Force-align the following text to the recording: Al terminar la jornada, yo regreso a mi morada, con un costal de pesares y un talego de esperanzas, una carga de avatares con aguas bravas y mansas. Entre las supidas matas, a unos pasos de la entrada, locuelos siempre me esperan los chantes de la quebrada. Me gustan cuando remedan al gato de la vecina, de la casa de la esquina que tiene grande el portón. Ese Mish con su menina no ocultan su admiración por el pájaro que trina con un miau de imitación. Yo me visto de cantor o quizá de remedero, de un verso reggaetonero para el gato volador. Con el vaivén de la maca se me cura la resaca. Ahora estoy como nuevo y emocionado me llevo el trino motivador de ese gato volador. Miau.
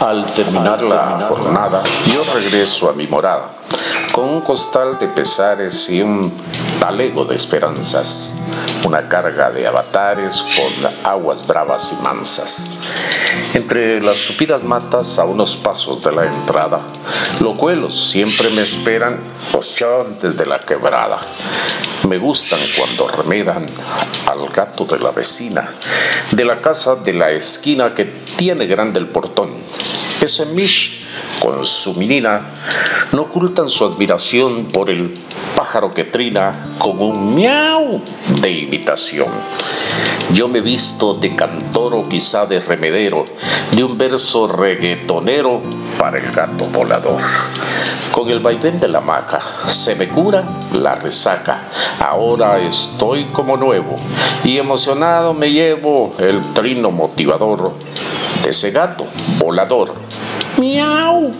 Al 0.00 0.26
terminar 0.34 0.82
la 0.82 1.26
jornada, 1.26 1.82
yo 2.12 2.22
regreso 2.34 2.90
a 2.90 2.92
mi 2.92 3.06
morada, 3.06 3.48
con 4.16 4.30
un 4.30 4.40
costal 4.40 4.98
de 4.98 5.08
pesares 5.08 5.90
y 5.90 6.00
un 6.00 6.32
talego 6.80 7.26
de 7.26 7.36
esperanzas, 7.36 8.32
una 8.86 9.10
carga 9.10 9.50
de 9.50 9.66
avatares 9.66 10.42
con 10.56 10.90
aguas 11.04 11.46
bravas 11.46 11.92
y 11.92 12.02
mansas. 12.02 12.70
Entre 13.52 14.00
las 14.00 14.16
supidas 14.16 14.64
matas, 14.64 15.18
a 15.18 15.26
unos 15.26 15.56
pasos 15.56 16.02
de 16.02 16.12
la 16.12 16.24
entrada, 16.24 16.80
locuelos 17.42 18.08
siempre 18.08 18.48
me 18.48 18.62
esperan 18.62 19.18
los 19.52 19.74
chantes 19.74 20.34
de 20.34 20.46
la 20.46 20.60
quebrada. 20.60 21.20
Me 22.08 22.16
gustan 22.16 22.60
cuando 22.74 23.08
remedan 23.08 23.66
al 24.24 24.48
gato 24.48 24.86
de 24.86 24.98
la 24.98 25.10
vecina, 25.10 25.68
de 26.30 26.44
la 26.46 26.56
casa 26.56 26.94
de 26.96 27.12
la 27.12 27.32
esquina 27.32 27.92
que 27.92 28.06
tiene 28.06 28.66
grande 28.66 28.98
el 28.98 29.08
portón. 29.08 29.50
Ese 30.22 30.46
Mish 30.46 31.05
con 31.40 31.64
su 31.64 31.94
menina 31.94 32.42
no 33.12 33.22
ocultan 33.22 33.68
su 33.68 33.84
admiración 33.84 34.66
por 34.66 34.90
el 34.90 35.14
pájaro 35.54 35.92
que 35.92 36.04
trina 36.04 36.74
con 36.78 37.00
un 37.00 37.34
miau 37.34 38.00
de 38.40 38.50
imitación. 38.50 39.28
Yo 40.32 40.48
me 40.48 40.60
visto 40.60 41.14
de 41.14 41.36
cantor 41.36 41.94
o 41.94 42.08
quizá 42.08 42.46
de 42.46 42.60
remedero, 42.60 43.24
de 43.72 43.84
un 43.84 43.96
verso 43.96 44.48
reggaetonero 44.48 45.62
para 45.98 46.18
el 46.18 46.32
gato 46.32 46.64
volador. 46.66 47.20
Con 48.10 48.30
el 48.30 48.40
vaivén 48.40 48.80
de 48.80 48.88
la 48.88 49.00
maca 49.00 49.40
se 49.68 49.94
me 49.94 50.08
cura 50.08 50.42
la 50.72 50.94
resaca. 50.94 51.68
Ahora 52.00 52.58
estoy 52.58 53.26
como 53.26 53.56
nuevo 53.56 53.96
y 54.42 54.58
emocionado 54.58 55.34
me 55.34 55.50
llevo 55.50 56.14
el 56.18 56.54
trino 56.54 56.90
motivador 56.90 57.74
de 58.42 58.50
ese 58.50 58.70
gato 58.70 59.06
volador. 59.38 60.05
Miau. 60.58 61.32